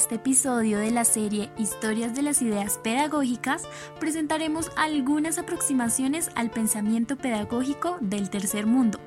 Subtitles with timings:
[0.00, 3.64] este episodio de la serie Historias de las Ideas Pedagógicas
[3.98, 8.98] presentaremos algunas aproximaciones al pensamiento pedagógico del tercer mundo.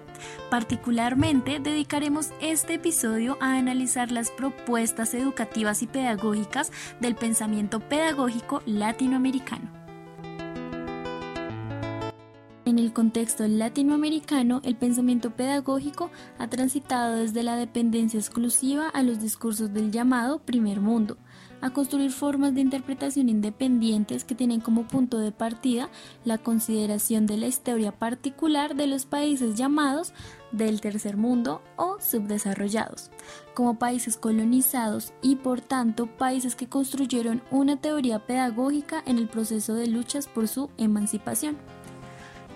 [0.52, 9.82] Particularmente dedicaremos este episodio a analizar las propuestas educativas y pedagógicas del pensamiento pedagógico latinoamericano.
[12.74, 16.10] En el contexto latinoamericano, el pensamiento pedagógico
[16.40, 21.17] ha transitado desde la dependencia exclusiva a los discursos del llamado primer mundo,
[21.62, 25.91] a construir formas de interpretación independientes que tienen como punto de partida
[26.26, 30.12] la consideración de la historia particular de los países llamados
[30.52, 33.12] del tercer mundo o subdesarrollados,
[33.53, 39.76] como países colonizados y por tanto países que construyeron una teoría pedagógica en el proceso
[39.76, 41.55] de luchas por su emancipación.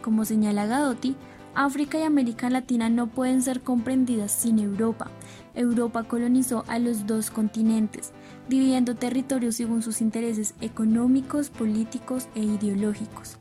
[0.07, 1.17] Como señala Gadotti,
[1.53, 5.11] África y América Latina no pueden ser comprendidas sin Europa.
[5.53, 8.13] Europa colonizó a los dos continentes,
[8.47, 13.35] dividiendo territorios según sus intereses económicos, políticos e ideológicos,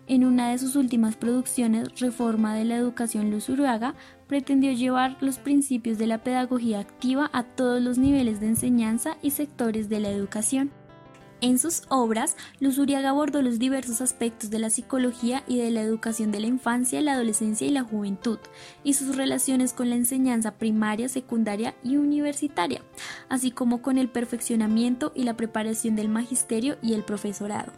[0.06, 3.94] En una de sus últimas producciones, Reforma de la Educación Luzuriaga,
[4.26, 9.32] pretendió llevar los principios de la pedagogía activa a todos los niveles de enseñanza y
[9.32, 10.70] sectores de la educación.
[11.41, 15.82] En sus obras, Luz Uriaga abordó los diversos aspectos de la psicología y de la
[15.82, 18.41] educación de la infancia, la adolescencia y la juventud,
[18.82, 22.82] y sus relaciones con la enseñanza primaria, secundaria y universitaria,
[23.28, 27.72] así como con el perfeccionamiento y la preparación del magisterio y el profesorado.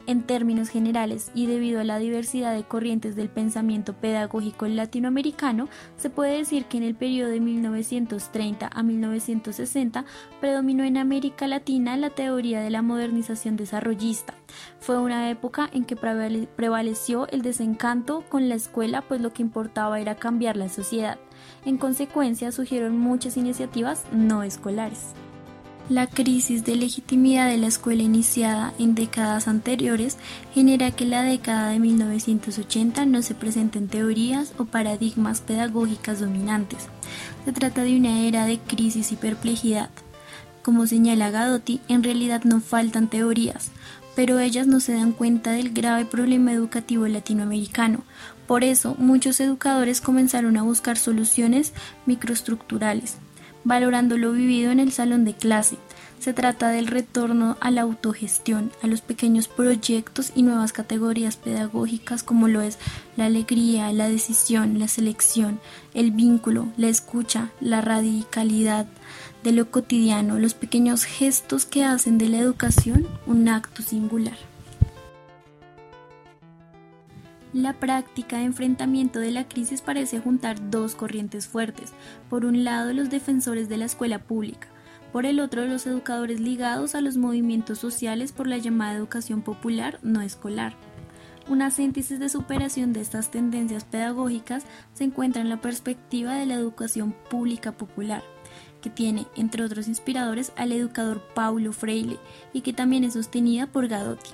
[0.07, 5.67] En términos generales y debido a la diversidad de corrientes del pensamiento pedagógico latinoamericano,
[5.97, 10.05] se puede decir que en el periodo de 1930 a 1960
[10.39, 14.35] predominó en América Latina la teoría de la modernización desarrollista.
[14.79, 19.99] Fue una época en que prevaleció el desencanto con la escuela, pues lo que importaba
[19.99, 21.17] era cambiar la sociedad.
[21.65, 25.15] En consecuencia, surgieron muchas iniciativas no escolares.
[25.87, 30.17] La crisis de legitimidad de la escuela iniciada en décadas anteriores
[30.51, 36.87] genera que la década de 1980 no se presenten teorías o paradigmas pedagógicas dominantes.
[37.45, 39.91] Se trata de una era de crisis y perplejidad.
[40.63, 43.69] Como señala Gadotti, en realidad no faltan teorías,
[44.15, 48.03] pero ellas no se dan cuenta del grave problema educativo latinoamericano.
[48.47, 51.73] Por eso, muchos educadores comenzaron a buscar soluciones
[52.07, 53.17] microestructurales
[53.65, 55.77] valorando lo vivido en el salón de clase.
[56.19, 62.23] Se trata del retorno a la autogestión, a los pequeños proyectos y nuevas categorías pedagógicas
[62.23, 62.79] como lo es
[63.17, 65.59] la alegría, la decisión, la selección,
[65.93, 68.87] el vínculo, la escucha, la radicalidad
[69.43, 74.54] de lo cotidiano, los pequeños gestos que hacen de la educación un acto singular.
[77.55, 81.93] La práctica de enfrentamiento de la crisis parece juntar dos corrientes fuertes.
[82.29, 84.67] Por un lado, los defensores de la escuela pública,
[85.13, 89.99] por el otro los educadores ligados a los movimientos sociales por la llamada educación popular
[90.03, 90.75] no escolar.
[91.47, 96.55] Una síntesis de superación de estas tendencias pedagógicas se encuentra en la perspectiva de la
[96.55, 98.21] educación pública popular,
[98.81, 102.17] que tiene, entre otros inspiradores, al educador Paulo Freire
[102.51, 104.31] y que también es sostenida por Gadotti.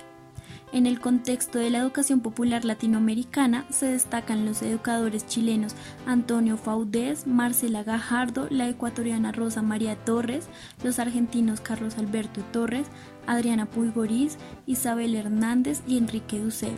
[0.72, 5.74] En el contexto de la educación popular latinoamericana se destacan los educadores chilenos
[6.06, 10.48] Antonio Faudés, Marcela Gajardo, la ecuatoriana Rosa María Torres,
[10.82, 12.86] los argentinos Carlos Alberto Torres,
[13.26, 16.76] Adriana Pulgoriz, Isabel Hernández y Enrique Ducel,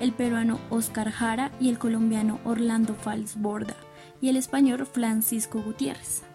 [0.00, 3.76] el peruano Oscar Jara y el colombiano Orlando Falsborda,
[4.20, 6.29] y el español Francisco Gutiérrez.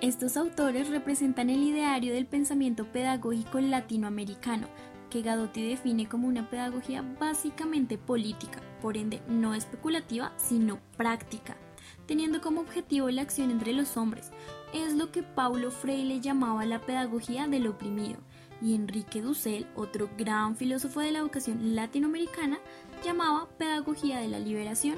[0.00, 4.66] Estos autores representan el ideario del pensamiento pedagógico latinoamericano,
[5.10, 11.58] que Gadotti define como una pedagogía básicamente política, por ende no especulativa, sino práctica,
[12.06, 14.30] teniendo como objetivo la acción entre los hombres.
[14.72, 18.20] Es lo que Paulo Freire llamaba la pedagogía del oprimido,
[18.62, 22.58] y Enrique Dussel, otro gran filósofo de la educación latinoamericana,
[23.04, 24.96] llamaba pedagogía de la liberación.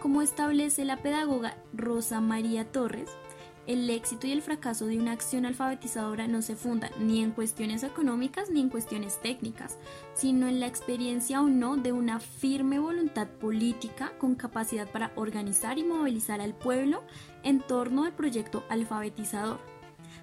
[0.00, 3.10] Como establece la pedagoga Rosa María Torres,
[3.66, 7.82] el éxito y el fracaso de una acción alfabetizadora no se fundan ni en cuestiones
[7.84, 9.78] económicas ni en cuestiones técnicas,
[10.14, 15.78] sino en la experiencia o no de una firme voluntad política con capacidad para organizar
[15.78, 17.02] y movilizar al pueblo
[17.44, 19.60] en torno al proyecto alfabetizador.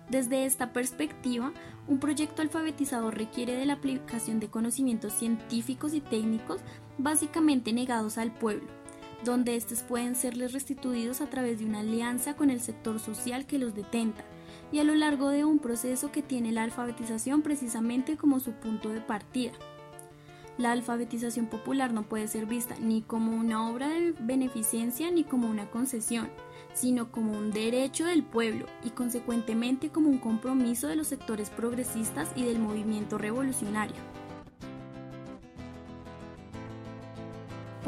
[0.09, 1.53] Desde esta perspectiva,
[1.87, 6.61] un proyecto alfabetizador requiere de la aplicación de conocimientos científicos y técnicos
[6.97, 8.78] básicamente negados al pueblo
[9.23, 13.59] donde estos pueden serles restituidos a través de una alianza con el sector social que
[13.59, 14.23] los detenta,
[14.71, 18.89] y a lo largo de un proceso que tiene la alfabetización precisamente como su punto
[18.89, 19.51] de partida.
[20.57, 25.49] La alfabetización popular no puede ser vista ni como una obra de beneficencia ni como
[25.49, 26.29] una concesión,
[26.73, 32.29] sino como un derecho del pueblo y consecuentemente como un compromiso de los sectores progresistas
[32.35, 34.18] y del movimiento revolucionario.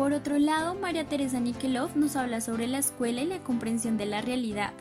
[0.02, 4.08] Por otro lado, María Teresa Nikelov nos habla sobre la escuela y la comprensión de
[4.08, 4.74] la realidad.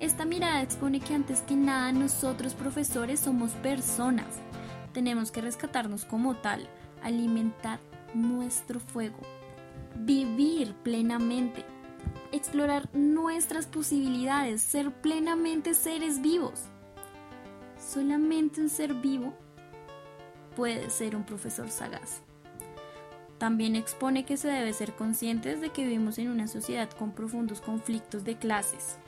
[0.00, 4.26] Esta mirada expone que antes que nada nosotros profesores somos personas.
[4.92, 6.68] Tenemos que rescatarnos como tal,
[7.02, 7.80] alimentar
[8.12, 9.16] nuestro fuego,
[9.96, 11.64] vivir plenamente,
[12.30, 16.64] explorar nuestras posibilidades, ser plenamente seres vivos.
[17.78, 19.32] Solamente un ser vivo
[20.54, 22.20] puede ser un profesor sagaz.
[23.40, 27.62] También expone que se debe ser conscientes de que vivimos en una sociedad con profundos
[27.62, 28.98] conflictos de clases,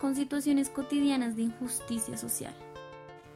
[0.00, 2.52] con situaciones cotidianas de injusticia social.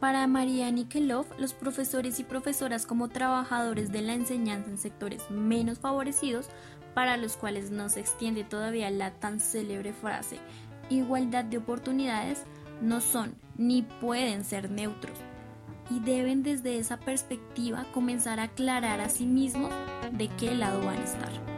[0.01, 5.79] Para María Nikelov, los profesores y profesoras como trabajadores de la enseñanza en sectores menos
[5.79, 6.49] favorecidos,
[6.95, 10.41] para los cuales no se extiende todavía la tan célebre frase
[10.91, 12.43] igualdad de oportunidades,
[12.81, 15.17] no son ni pueden ser neutros,
[15.91, 19.73] y deben desde esa perspectiva comenzar a aclarar a sí mismos
[20.13, 21.54] de qué lado van a estar.